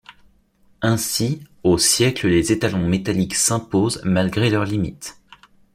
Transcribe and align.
Ainsi, 0.81 1.43
au 1.63 1.77
siècle 1.77 2.27
les 2.27 2.51
étalons 2.51 2.89
métalliques 2.89 3.35
s'imposent 3.35 4.01
malgré 4.03 4.49
leurs 4.49 4.65
limites. 4.65 5.19